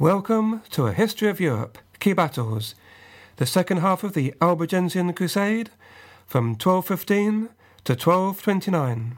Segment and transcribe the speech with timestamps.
[0.00, 2.76] Welcome to A History of Europe, Key Battles,
[3.38, 5.70] the second half of the Albigensian Crusade
[6.24, 7.48] from 1215
[7.82, 9.16] to 1229.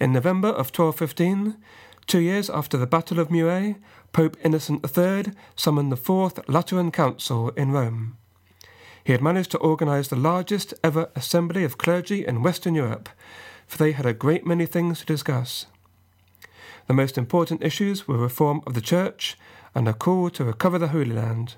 [0.00, 1.58] In November of 1215,
[2.06, 3.76] two years after the Battle of Muret,
[4.14, 8.16] Pope Innocent III summoned the Fourth Lateran Council in Rome.
[9.04, 13.10] He had managed to organize the largest ever assembly of clergy in Western Europe,
[13.66, 15.66] for they had a great many things to discuss.
[16.86, 19.36] The most important issues were reform of the Church
[19.74, 21.56] and a call to recover the Holy Land.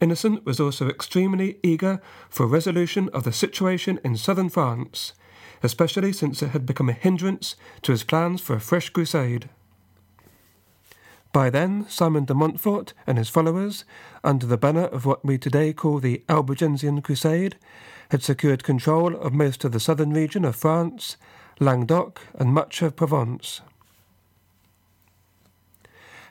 [0.00, 5.12] Innocent was also extremely eager for resolution of the situation in southern France,
[5.62, 9.48] especially since it had become a hindrance to his plans for a fresh crusade.
[11.32, 13.84] By then, Simon de Montfort and his followers,
[14.22, 17.56] under the banner of what we today call the Albigensian Crusade,
[18.10, 21.16] had secured control of most of the southern region of France
[21.60, 23.60] Languedoc, and much of Provence.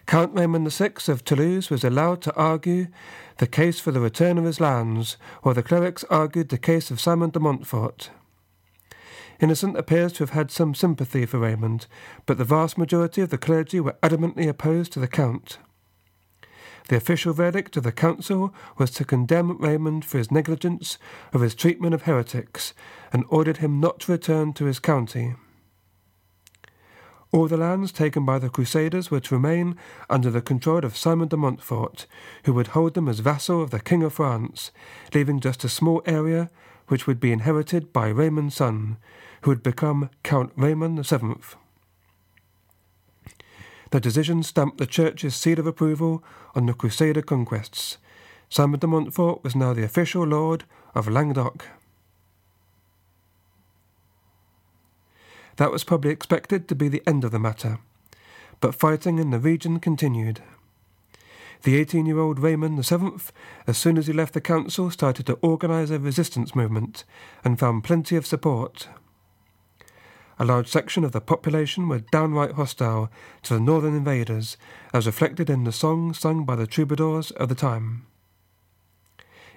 [0.05, 2.87] Count Raymond VI of Toulouse was allowed to argue
[3.37, 6.99] the case for the return of his lands, while the clerics argued the case of
[6.99, 8.09] Simon de Montfort.
[9.39, 11.87] Innocent appears to have had some sympathy for Raymond,
[12.25, 15.57] but the vast majority of the clergy were adamantly opposed to the Count.
[16.89, 20.97] The official verdict of the council was to condemn Raymond for his negligence
[21.31, 22.73] of his treatment of heretics
[23.11, 25.35] and ordered him not to return to his county.
[27.31, 29.75] All the lands taken by the Crusaders were to remain
[30.07, 32.05] under the control of Simon de Montfort,
[32.45, 34.71] who would hold them as vassal of the King of France,
[35.15, 36.51] leaving just a small area
[36.89, 38.97] which would be inherited by Raymond's son,
[39.41, 41.62] who would become Count Raymond VII.
[43.93, 46.23] The decision stamped the Church's seal of approval
[46.55, 47.99] on the Crusader conquests.
[48.49, 50.63] Simon de Montfort was now the official lord
[50.95, 51.67] of Languedoc.
[55.57, 57.77] That was probably expected to be the end of the matter,
[58.61, 60.41] but fighting in the region continued.
[61.61, 63.21] The 18 year old Raymond VII,
[63.67, 67.03] as soon as he left the council, started to organize a resistance movement
[67.43, 68.87] and found plenty of support.
[70.39, 73.11] A large section of the population were downright hostile
[73.43, 74.57] to the northern invaders,
[74.93, 78.05] as reflected in the songs sung by the troubadours of the time.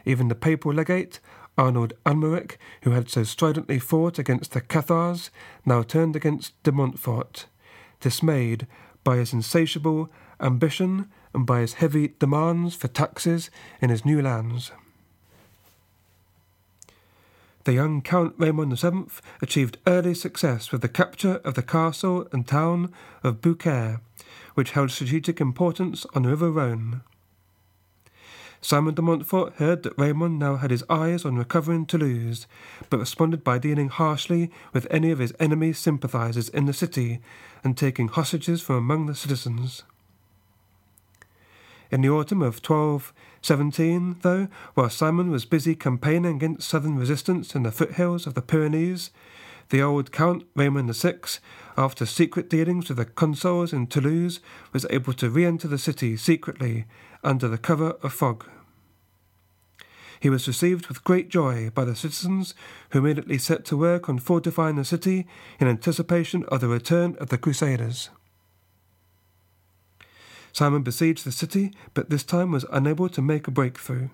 [0.05, 1.19] Even the papal legate,
[1.59, 5.31] Arnold Amalric, who had so stridently fought against the Cathars,
[5.65, 7.47] now turned against de Montfort,
[8.01, 8.67] dismayed
[9.03, 10.11] by his insatiable
[10.41, 13.51] ambition and by his heavy demands for taxes
[13.81, 14.73] in his new lands.
[17.67, 19.07] The young Count Raymond VII
[19.43, 22.93] achieved early success with the capture of the castle and town
[23.25, 24.03] of Beaucaire,
[24.55, 27.01] which held strategic importance on the River Rhone.
[28.61, 32.47] Simon de Montfort heard that Raymond now had his eyes on recovering Toulouse,
[32.89, 37.19] but responded by dealing harshly with any of his enemy's sympathizers in the city
[37.65, 39.83] and taking hostages from among the citizens.
[41.91, 47.63] In the autumn of 1217, though, while Simon was busy campaigning against southern resistance in
[47.63, 49.11] the foothills of the Pyrenees,
[49.69, 51.15] the old Count Raymond VI,
[51.77, 54.41] after secret dealings with the consuls in Toulouse,
[54.73, 56.87] was able to re enter the city secretly
[57.23, 58.47] under the cover of fog.
[60.19, 62.55] He was received with great joy by the citizens,
[62.91, 65.27] who immediately set to work on fortifying the city
[65.61, 68.11] in anticipation of the return of the Crusaders.
[70.57, 74.09] Simon besieged the city, but this time was unable to make a breakthrough.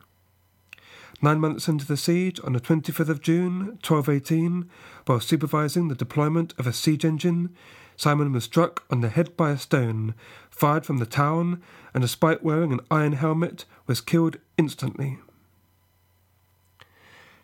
[1.23, 4.69] Nine months into the siege, on the 25th of June, 1218,
[5.07, 7.55] while supervising the deployment of a siege engine,
[7.95, 10.15] Simon was struck on the head by a stone,
[10.51, 11.63] fired from the town,
[11.95, 15.21] and despite wearing an iron helmet, was killed instantly.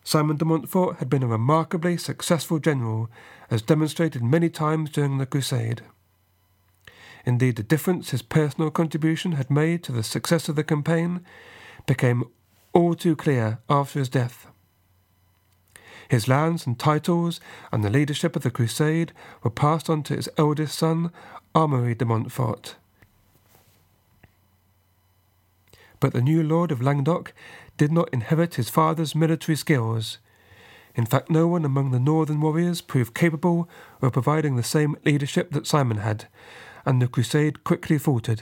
[0.03, 3.09] Simon de Montfort had been a remarkably successful general,
[3.49, 5.83] as demonstrated many times during the Crusade.
[7.29, 11.27] Indeed, the difference his personal contribution had made to the success of the campaign
[11.85, 12.25] became
[12.73, 14.47] all too clear after his death.
[16.09, 17.39] His lands and titles
[17.71, 21.13] and the leadership of the crusade were passed on to his eldest son,
[21.55, 22.77] Amaury de Montfort.
[26.01, 27.35] But the new lord of Languedoc
[27.77, 30.17] did not inherit his father's military skills.
[30.95, 33.69] In fact, no one among the northern warriors proved capable
[34.01, 36.27] of providing the same leadership that Simon had,
[36.89, 38.41] and the crusade quickly faltered.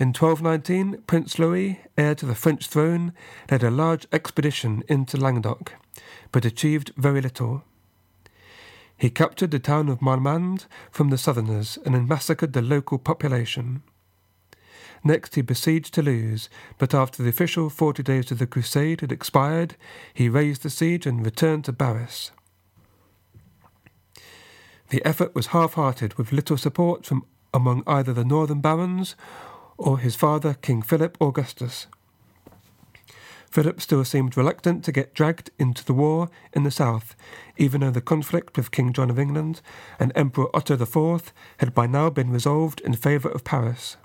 [0.00, 3.12] In 1219, Prince Louis, heir to the French throne,
[3.48, 5.74] led a large expedition into Languedoc,
[6.32, 7.62] but achieved very little.
[8.96, 13.84] He captured the town of Marmande from the southerners and massacred the local population.
[15.04, 16.48] Next, he besieged Toulouse,
[16.78, 19.76] but after the official forty days of the crusade had expired,
[20.12, 22.32] he raised the siege and returned to Paris.
[24.90, 29.14] The effort was half hearted, with little support from among either the northern barons
[29.78, 31.86] or his father, King Philip Augustus.
[33.50, 37.16] Philip still seemed reluctant to get dragged into the war in the south,
[37.56, 39.60] even though the conflict with King John of England
[39.98, 43.96] and Emperor Otto IV had by now been resolved in favour of Paris.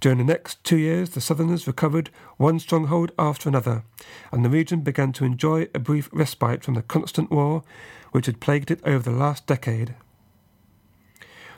[0.00, 3.84] During the next two years, the Southerners recovered one stronghold after another,
[4.30, 7.62] and the region began to enjoy a brief respite from the constant war
[8.14, 9.92] which had plagued it over the last decade.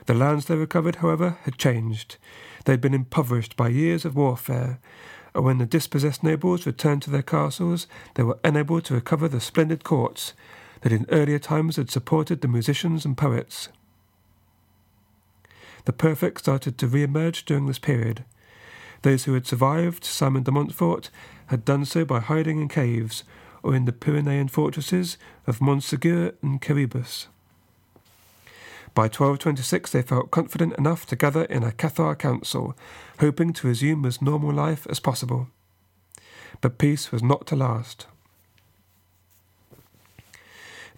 [0.07, 2.15] The lands they recovered, however, had changed.
[2.65, 4.79] They had been impoverished by years of warfare,
[5.35, 9.39] and when the dispossessed nobles returned to their castles, they were unable to recover the
[9.39, 10.33] splendid courts
[10.81, 13.69] that in earlier times had supported the musicians and poets.
[15.85, 18.25] The perfect started to re emerge during this period,
[19.03, 21.11] those who had survived Simon de Montfort
[21.47, 23.23] had done so by hiding in caves
[23.67, 27.27] or in the Pyrenean fortresses of Montsegur and Quéribus.
[28.95, 32.77] By 1226 they felt confident enough to gather in a Cathar council,
[33.19, 35.49] hoping to resume as normal life as possible.
[36.61, 38.07] But peace was not to last.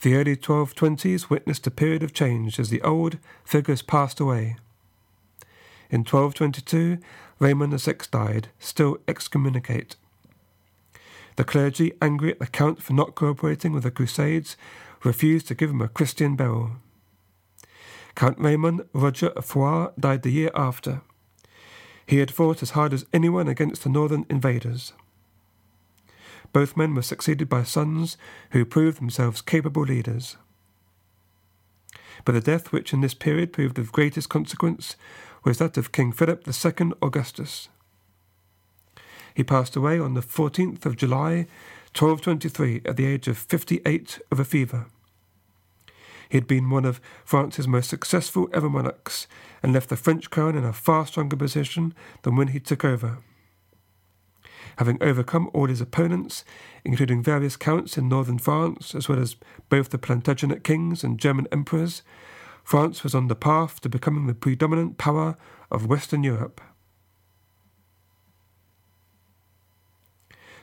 [0.01, 4.57] The early 1220s witnessed a period of change as the old figures passed away.
[5.89, 7.00] In 1222,
[7.39, 9.95] Raymond VI died, still excommunicate.
[11.39, 14.57] The clergy, angry at the Count for not cooperating with the Crusades,
[15.06, 16.71] refused to give him a Christian burial.
[18.13, 21.00] Count Raymond Roger of Foix died the year after.
[22.06, 24.91] He had fought as hard as anyone against the northern invaders.
[26.51, 28.18] Both men were succeeded by sons
[28.50, 30.35] who proved themselves capable leaders.
[32.25, 34.97] But the death which in this period proved of greatest consequence
[35.45, 37.69] was that of King Philip II Augustus.
[39.39, 41.47] He passed away on the 14th of July,
[41.95, 44.88] 1223, at the age of 58 of a fever.
[46.27, 49.27] He had been one of France's most successful ever monarchs
[49.63, 51.94] and left the French crown in a far stronger position
[52.24, 53.19] than when he took over.
[54.75, 56.44] Having overcome all his opponents,
[56.83, 59.38] including various counts in northern France, as well as
[59.69, 62.01] both the Plantagenet kings and German emperors,
[62.65, 65.38] France was on the path to becoming the predominant power
[65.71, 66.59] of Western Europe.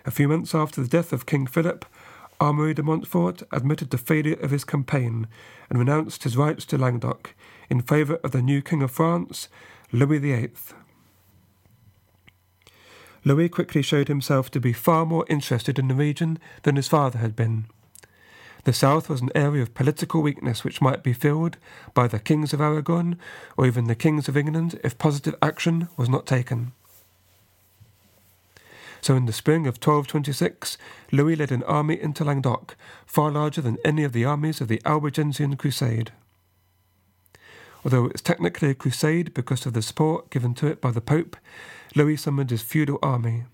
[0.07, 1.85] A few months after the death of King Philip,
[2.41, 5.27] Amaury de Montfort admitted the failure of his campaign
[5.69, 7.35] and renounced his rights to Languedoc
[7.69, 9.49] in favour of the new King of France,
[9.91, 10.53] Louis VIII.
[13.25, 17.19] Louis quickly showed himself to be far more interested in the region than his father
[17.19, 17.65] had been.
[18.63, 21.57] The south was an area of political weakness which might be filled
[21.95, 23.19] by the kings of Aragon
[23.57, 26.73] or even the kings of England if positive action was not taken.
[29.07, 30.77] So in the spring of 1226,
[31.13, 34.83] Louis led an army into Languedoc, far larger than any of the armies of the
[34.85, 36.11] Albigensian Crusade.
[37.85, 41.01] Although it was technically a crusade because of the support given to it by the
[41.01, 41.37] Pope,
[41.95, 43.45] Louis summoned his feudal army.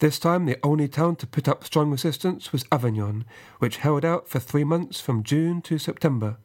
[0.00, 3.24] This time, the only town to put up strong resistance was Avignon,
[3.60, 6.38] which held out for three months from June to September.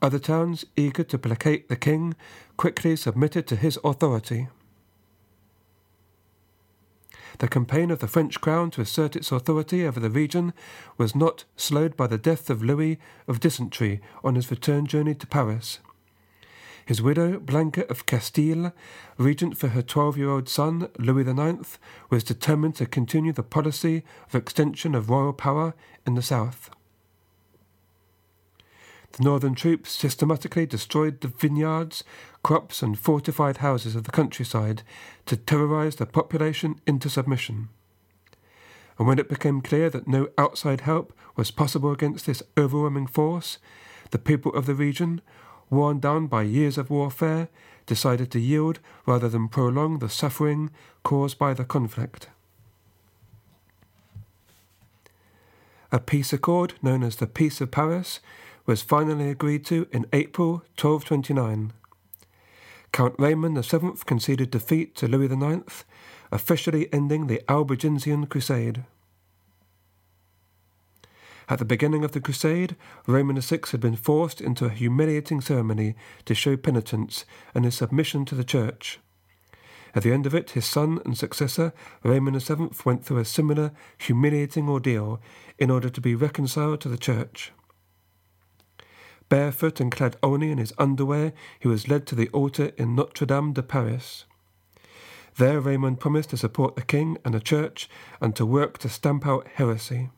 [0.00, 2.14] Other towns, eager to placate the king,
[2.56, 4.48] quickly submitted to his authority.
[7.38, 10.52] The campaign of the French crown to assert its authority over the region
[10.96, 15.26] was not slowed by the death of Louis of dysentery on his return journey to
[15.26, 15.80] Paris.
[16.86, 18.72] His widow, Blanca of Castile,
[19.16, 21.78] regent for her 12 year old son, Louis IX,
[22.10, 25.74] was determined to continue the policy of extension of royal power
[26.06, 26.70] in the south.
[29.16, 32.02] The northern troops systematically destroyed the vineyards,
[32.42, 34.82] crops, and fortified houses of the countryside
[35.26, 37.68] to terrorize the population into submission.
[38.98, 43.58] And when it became clear that no outside help was possible against this overwhelming force,
[44.10, 45.20] the people of the region
[45.70, 47.48] worn down by years of warfare,
[47.86, 50.70] decided to yield rather than prolong the suffering
[51.04, 52.28] caused by the conflict.
[55.92, 58.18] A peace accord known as the Peace of Paris
[58.66, 61.72] was finally agreed to in April 1229.
[62.92, 65.84] Count Raymond VII conceded defeat to Louis IX,
[66.30, 68.84] officially ending the Albigensian Crusade.
[71.48, 72.74] At the beginning of the crusade,
[73.06, 75.94] Raymond VI had been forced into a humiliating ceremony
[76.24, 78.98] to show penitence and his submission to the church.
[79.94, 83.72] At the end of it, his son and successor, Raymond VII, went through a similar
[83.98, 85.20] humiliating ordeal
[85.58, 87.52] in order to be reconciled to the church.
[89.28, 93.26] Barefoot and clad only in his underwear, he was led to the altar in Notre
[93.26, 94.24] Dame de Paris.
[95.36, 97.88] There, Raymond promised to support the king and the church
[98.20, 100.10] and to work to stamp out heresy.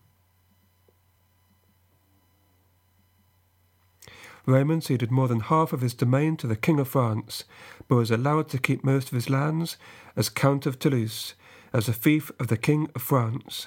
[4.47, 7.45] Raymond ceded more than half of his domain to the King of France,
[7.89, 9.77] but was allowed to keep most of his lands
[10.15, 11.35] as Count of Toulouse,
[11.73, 13.67] as a fief of the King of France.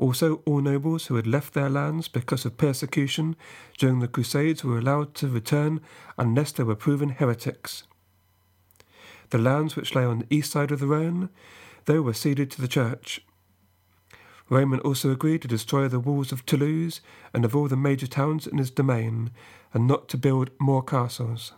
[0.00, 3.36] Also, all nobles who had left their lands because of persecution
[3.76, 5.78] during the Crusades were allowed to return
[6.16, 7.82] unless they were proven heretics.
[9.28, 11.28] The lands which lay on the east side of the Rhone,
[11.84, 13.20] though, were ceded to the Church,
[14.48, 17.02] Raymond also agreed to destroy the walls of Toulouse
[17.34, 19.30] and of all the major towns in his domain,
[19.74, 21.52] and not to build more castles.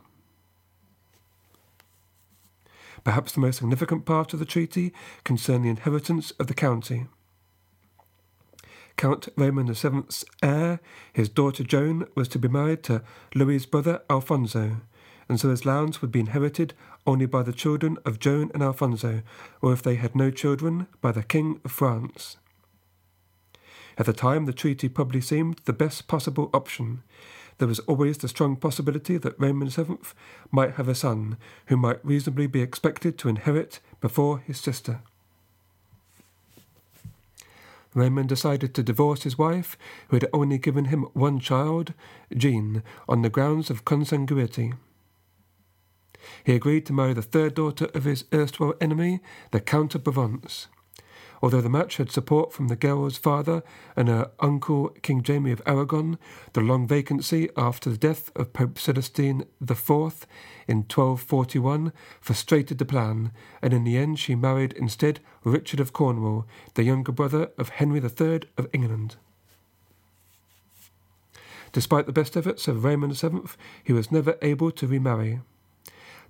[3.04, 7.06] Perhaps the most significant part of the treaty concerned the inheritance of the county.
[8.96, 10.80] Count Raymond VII's heir,
[11.12, 13.02] his daughter Joan, was to be married to
[13.34, 14.76] Louis's brother Alfonso,
[15.28, 16.74] and so his lands would be inherited
[17.06, 19.22] only by the children of Joan and Alfonso,
[19.60, 22.36] or if they had no children, by the King of France.
[23.98, 27.02] At the time, the treaty probably seemed the best possible option.
[27.58, 29.98] There was always the strong possibility that Raymond VII
[30.50, 35.02] might have a son who might reasonably be expected to inherit before his sister.
[37.94, 39.76] Raymond decided to divorce his wife,
[40.08, 41.92] who had only given him one child,
[42.34, 44.74] Jean, on the grounds of consanguinity.
[46.44, 49.20] He agreed to marry the third daughter of his erstwhile enemy,
[49.50, 50.68] the Count of Provence.
[51.42, 53.64] Although the match had support from the girl's father
[53.96, 56.16] and her uncle King Jaime of Aragon,
[56.52, 60.24] the long vacancy after the death of Pope Celestine IV
[60.68, 66.46] in 1241 frustrated the plan, and in the end she married instead Richard of Cornwall,
[66.74, 69.16] the younger brother of Henry III of England.
[71.72, 73.40] Despite the best efforts of Raymond VII,
[73.82, 75.40] he was never able to remarry.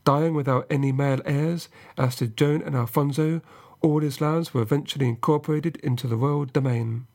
[0.05, 3.41] Dying without any male heirs, as did Joan and Alfonso,
[3.81, 7.07] all his lands were eventually incorporated into the royal domain.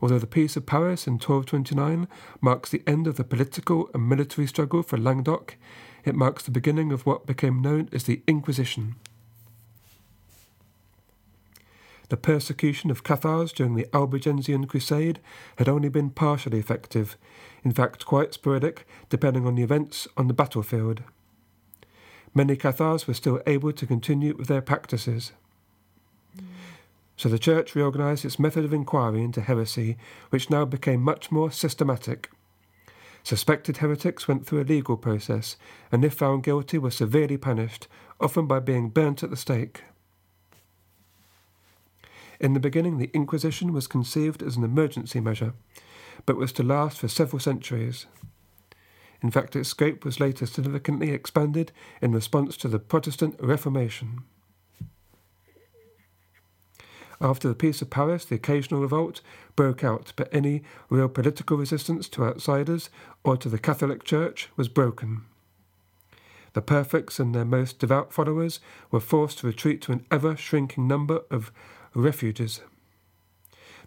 [0.00, 2.06] Although the Peace of Paris in 1229
[2.40, 5.56] marks the end of the political and military struggle for Languedoc,
[6.04, 8.96] it marks the beginning of what became known as the Inquisition.
[12.08, 15.20] The persecution of Cathars during the Albigensian Crusade
[15.56, 17.16] had only been partially effective,
[17.64, 21.02] in fact, quite sporadic, depending on the events on the battlefield
[22.36, 25.32] many Cathars were still able to continue with their practices.
[27.16, 29.96] So the Church reorganized its method of inquiry into heresy,
[30.28, 32.30] which now became much more systematic.
[33.22, 35.56] Suspected heretics went through a legal process,
[35.90, 37.88] and if found guilty, were severely punished,
[38.20, 39.84] often by being burnt at the stake.
[42.38, 45.54] In the beginning, the Inquisition was conceived as an emergency measure,
[46.24, 48.06] but was to last for several centuries.
[49.22, 54.24] In fact, its scope was later significantly expanded in response to the Protestant Reformation.
[57.18, 59.22] After the Peace of Paris, the occasional revolt
[59.54, 62.90] broke out, but any real political resistance to outsiders
[63.24, 65.22] or to the Catholic Church was broken.
[66.52, 70.86] The perfects and their most devout followers were forced to retreat to an ever shrinking
[70.86, 71.50] number of
[71.96, 72.60] refuges.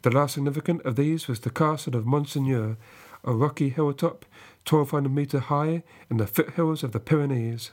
[0.01, 2.77] The last significant of these was the castle of Montsegur,
[3.23, 4.25] a rocky hilltop
[4.67, 7.71] 1200 metre high in the foothills of the Pyrenees.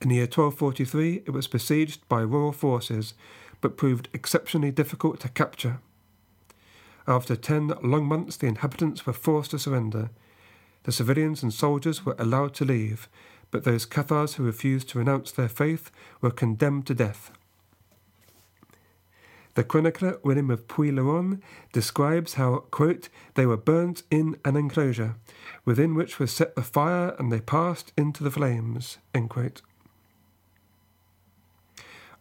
[0.00, 3.14] In the year 1243, it was besieged by royal forces,
[3.60, 5.80] but proved exceptionally difficult to capture.
[7.08, 10.10] After ten long months, the inhabitants were forced to surrender.
[10.84, 13.08] The civilians and soldiers were allowed to leave,
[13.50, 17.32] but those Cathars who refused to renounce their faith were condemned to death.
[19.58, 25.16] The chronicler William of Puylaurens describes how, quote, they were burnt in an enclosure,
[25.64, 28.98] within which was set the fire, and they passed into the flames.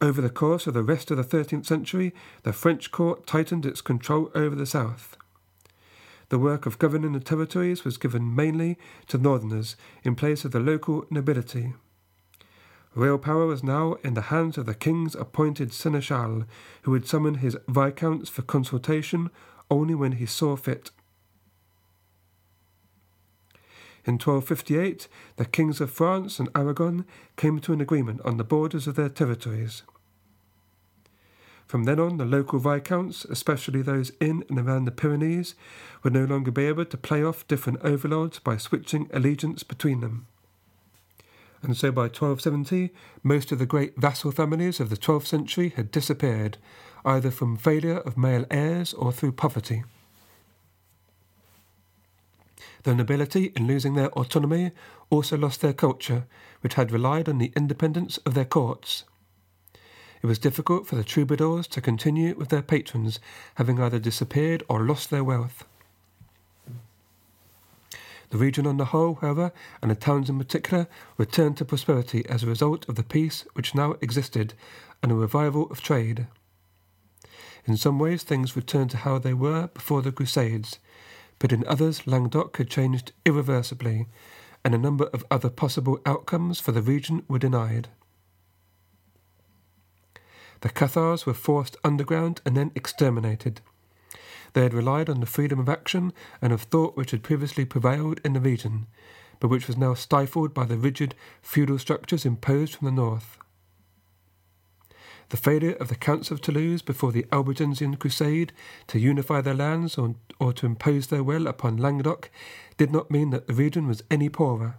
[0.02, 3.82] Over the course of the rest of the 13th century, the French court tightened its
[3.82, 5.16] control over the south.
[6.30, 8.80] the work of governing the territories was given mainly
[9.10, 11.76] to northerners in place of the local nobility.
[12.98, 16.46] Real power was now in the hands of the king's appointed seneschal,
[16.82, 19.30] who would summon his viscounts for consultation
[19.70, 20.90] only when he saw fit.
[24.04, 28.88] In 1258, the kings of France and Aragon came to an agreement on the borders
[28.88, 29.84] of their territories.
[31.68, 35.54] From then on, the local viscounts, especially those in and around the Pyrenees,
[36.02, 40.26] would no longer be able to play off different overlords by switching allegiance between them.
[41.62, 42.92] And so by 1270,
[43.24, 46.58] most of the great vassal families of the 12th century had disappeared,
[47.04, 49.84] either from failure of male heirs or through poverty.
[52.84, 54.72] The nobility, in losing their autonomy,
[55.10, 56.26] also lost their culture,
[56.62, 59.04] which had relied on the independence of their courts.
[60.22, 63.20] It was difficult for the troubadours to continue with their patrons,
[63.56, 65.66] having either disappeared or lost their wealth.
[68.30, 72.44] The region on the whole, however, and the towns in particular, returned to prosperity as
[72.44, 74.54] a result of the peace which now existed
[75.02, 76.28] and a revival of trade.
[77.66, 80.80] In some ways, things returned to how they were before the Crusades,
[81.40, 84.08] but in others, Languedoc had changed irreversibly,
[84.64, 87.90] and a number of other possible outcomes for the region were denied.
[90.62, 93.62] The Cathars were forced underground and then exterminated.
[94.54, 98.20] They had relied on the freedom of action and of thought which had previously prevailed
[98.24, 98.88] in the region,
[99.40, 103.38] but which was now stifled by the rigid feudal structures imposed from the north.
[105.30, 108.54] The failure of the Counts of Toulouse before the Albigensian Crusade
[108.88, 112.30] to unify their lands or, or to impose their will upon Languedoc
[112.78, 114.78] did not mean that the region was any poorer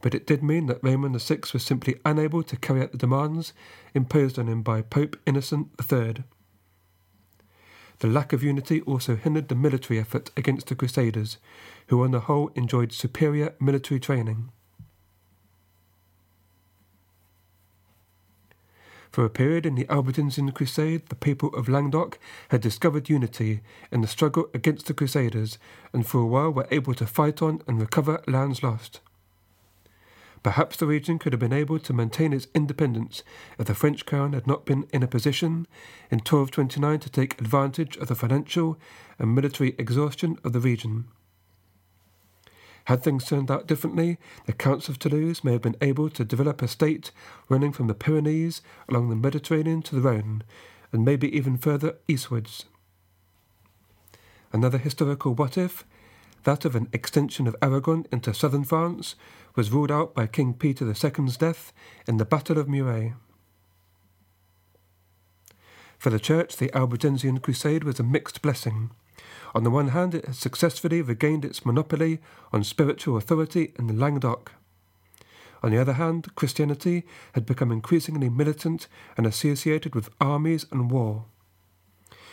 [0.00, 3.52] but it did mean that Raymond VI was simply unable to carry out the demands
[3.94, 6.24] imposed on him by Pope Innocent III.
[8.00, 11.36] The lack of unity also hindered the military effort against the Crusaders,
[11.88, 14.50] who on the whole enjoyed superior military training.
[19.12, 24.00] For a period in the Albigensian Crusade, the people of Languedoc had discovered unity in
[24.00, 25.58] the struggle against the Crusaders,
[25.92, 29.00] and for a while were able to fight on and recover lands lost.
[30.42, 33.22] Perhaps the region could have been able to maintain its independence
[33.58, 35.66] if the French crown had not been in a position
[36.10, 38.78] in 1229 to take advantage of the financial
[39.18, 41.04] and military exhaustion of the region.
[42.84, 46.62] Had things turned out differently, the Counts of Toulouse may have been able to develop
[46.62, 47.10] a state
[47.48, 50.42] running from the Pyrenees along the Mediterranean to the Rhone,
[50.90, 52.64] and maybe even further eastwards.
[54.52, 55.84] Another historical what if,
[56.44, 59.14] that of an extension of Aragon into southern France,
[59.56, 61.72] was ruled out by King Peter II's death
[62.06, 63.14] in the Battle of Muret.
[65.98, 68.90] For the Church, the Albigensian Crusade was a mixed blessing.
[69.54, 72.20] On the one hand, it had successfully regained its monopoly
[72.52, 74.52] on spiritual authority in the Languedoc.
[75.62, 81.26] On the other hand, Christianity had become increasingly militant and associated with armies and war.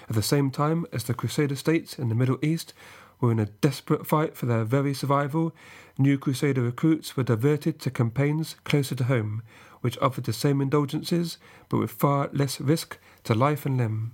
[0.10, 2.74] At the same time as the Crusader states in the Middle East
[3.20, 5.56] were in a desperate fight for their very survival,
[5.98, 9.42] new Crusader recruits were diverted to campaigns closer to home,
[9.82, 11.38] which offered the same indulgences
[11.70, 14.14] but with far less risk to life and limb.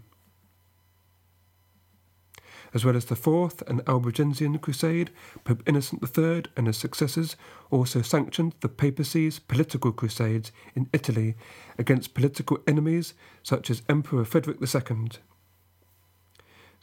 [2.73, 5.11] As well as the Fourth and Albigensian Crusade,
[5.43, 7.35] Pope Innocent III and his successors
[7.69, 11.35] also sanctioned the papacy's political crusades in Italy
[11.77, 13.13] against political enemies
[13.43, 15.09] such as Emperor Frederick II.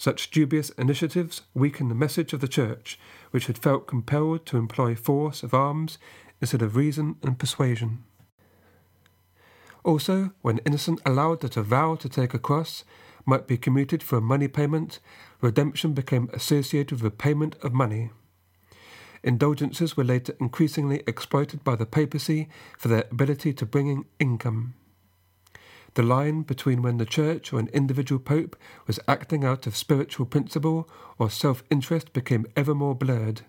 [0.01, 2.99] Such dubious initiatives weakened the message of the Church,
[3.33, 5.99] which had felt compelled to employ force of arms
[6.41, 8.03] instead of reason and persuasion.
[9.85, 12.83] Also, when Innocent allowed that a vow to take a cross
[13.27, 15.01] might be commuted for a money payment,
[15.43, 18.09] redemption became associated with the payment of money.
[19.23, 24.73] Indulgences were later increasingly exploited by the papacy for their ability to bring in income.
[25.95, 30.27] The line between when the church or an individual pope was acting out of spiritual
[30.27, 33.43] principle or self interest became ever more blurred.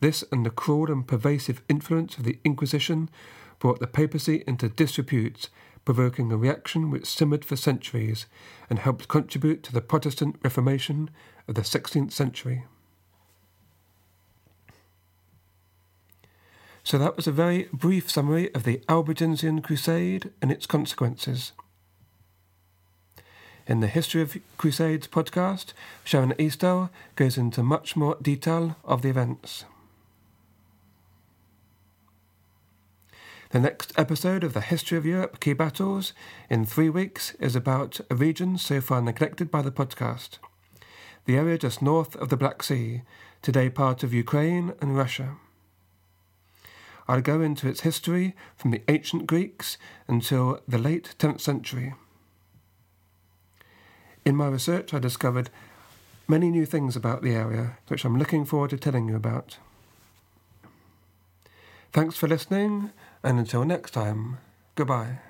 [0.00, 3.10] This and the cruel and pervasive influence of the Inquisition
[3.58, 5.48] brought the papacy into disrepute,
[5.84, 8.26] provoking a reaction which simmered for centuries
[8.70, 11.10] and helped contribute to the Protestant Reformation
[11.48, 12.64] of the 16th century.
[16.88, 21.52] So that was a very brief summary of the Albigensian Crusade and its consequences.
[23.66, 25.74] In the History of Crusades podcast,
[26.06, 29.66] Sharyn Eastaugh goes into much more detail of the events.
[33.50, 36.14] The next episode of the History of Europe Key Battles
[36.48, 40.38] in three weeks is about a region so far neglected by the podcast.
[41.26, 43.02] the area just north of the Black Sea,
[43.42, 45.36] today part of Ukraine and Russia.
[47.08, 51.94] I'll go into its history from the ancient Greeks until the late 10th century.
[54.24, 55.48] In my research, I discovered
[56.28, 59.56] many new things about the area, which I'm looking forward to telling you about.
[61.92, 62.90] Thanks for listening,
[63.22, 64.36] and until next time,
[64.74, 65.20] goodbye.